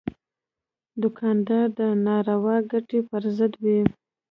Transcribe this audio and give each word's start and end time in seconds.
دوکاندار 1.01 1.67
د 1.79 1.79
ناروا 2.05 2.57
ګټې 2.71 2.99
پر 3.09 3.23
ضد 3.37 3.53
وي. 3.63 3.79